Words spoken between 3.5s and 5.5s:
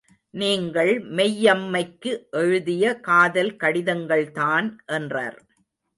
கடிதங்கள்தான் என்றார்.